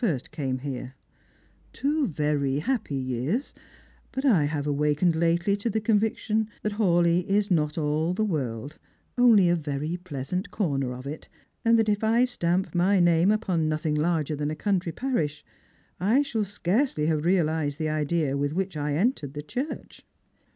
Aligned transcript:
st 0.03 0.31
came 0.31 0.57
here— 0.57 0.95
two 1.73 2.07
very 2.07 2.57
happy 2.57 2.95
years; 2.95 3.53
but 4.11 4.25
I 4.25 4.45
have 4.45 4.65
awakened 4.65 5.15
lately 5.15 5.55
to 5.57 5.69
the 5.69 5.79
conviction 5.79 6.49
that 6.63 6.71
Hawleigh 6.71 7.23
is 7.27 7.51
not 7.51 7.77
ail 7.77 8.11
the 8.15 8.25
world, 8.25 8.79
only 9.15 9.47
a 9.47 9.55
very 9.55 9.97
pleasant 9.97 10.49
corner 10.49 10.91
of 10.91 11.05
it; 11.05 11.29
and 11.63 11.77
that 11.77 11.87
if 11.87 12.03
I 12.03 12.25
stamp 12.25 12.73
my 12.73 12.99
name 12.99 13.29
upon 13.29 13.69
nothing 13.69 13.93
larger 13.93 14.35
than 14.35 14.49
a 14.49 14.55
country 14.55 14.91
j^arish, 14.91 15.43
I 15.99 16.23
shall 16.23 16.45
scarcely 16.45 17.05
have 17.05 17.23
realised 17.23 17.77
the 17.77 17.89
idea 17.89 18.35
with 18.35 18.53
which 18.53 18.75
I 18.75 18.95
entered 18.95 19.35
the 19.35 19.43
Church." 19.43 20.03